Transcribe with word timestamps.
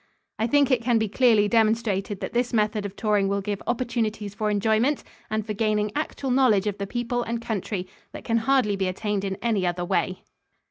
I 0.39 0.47
think 0.47 0.71
it 0.71 0.81
can 0.81 0.97
be 0.97 1.07
clearly 1.07 1.47
demonstrated 1.47 2.21
that 2.21 2.33
this 2.33 2.53
method 2.53 2.87
of 2.87 2.95
touring 2.95 3.27
will 3.27 3.39
give 3.39 3.61
opportunities 3.67 4.33
for 4.33 4.49
enjoyment 4.49 5.03
and 5.29 5.45
for 5.45 5.53
gaining 5.53 5.91
actual 5.95 6.31
knowledge 6.31 6.65
of 6.65 6.79
the 6.79 6.87
people 6.87 7.21
and 7.21 7.39
country 7.39 7.87
that 8.11 8.23
can 8.23 8.37
hardly 8.37 8.75
be 8.75 8.87
attained 8.87 9.23
in 9.23 9.37
any 9.43 9.63
other 9.63 9.85
way. 9.85 10.23